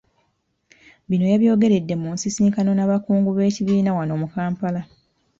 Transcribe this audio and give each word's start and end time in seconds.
Bino 1.09 1.25
yabyogeredde 1.33 1.93
mu 2.01 2.09
nsisinkano 2.15 2.71
n'abakungu 2.75 3.29
b'ekibiina 3.35 3.91
wano 3.97 4.13
mu 4.21 4.27
Kampala. 4.33 4.81